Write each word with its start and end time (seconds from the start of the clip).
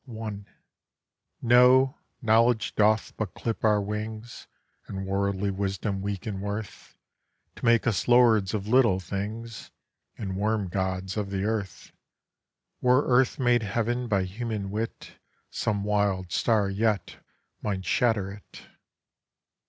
1. 0.05 0.47
'Know, 1.43 1.95
Knowledge 2.23 2.73
doth 2.73 3.15
but 3.17 3.35
clip 3.35 3.63
our 3.63 3.79
wings, 3.79 4.47
And 4.87 5.05
worldly 5.05 5.51
Wisdom 5.51 6.01
weaken 6.01 6.41
worth, 6.41 6.97
To 7.57 7.65
make 7.65 7.85
us 7.85 8.07
lords 8.07 8.55
of 8.55 8.67
little 8.67 8.99
things, 8.99 9.69
And 10.17 10.35
worm 10.35 10.69
gods 10.69 11.17
of 11.17 11.29
the 11.29 11.43
earth. 11.43 11.91
Were 12.81 13.05
earth 13.05 13.37
made 13.37 13.61
Heaven 13.61 14.07
by 14.07 14.23
human 14.23 14.71
wit, 14.71 15.19
Some 15.51 15.83
wild 15.83 16.31
star 16.31 16.67
yet 16.67 17.17
might 17.61 17.85
shatter 17.85 18.31
it. 18.31 18.67